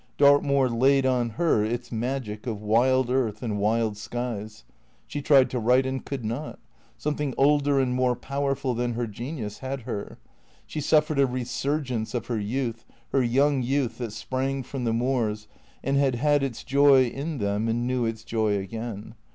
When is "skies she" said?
3.97-5.21